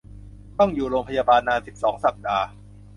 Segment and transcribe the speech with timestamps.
[0.59, 2.47] ต้องอยู่โรงพยาบาลนาน สิบสอง สัปดาห์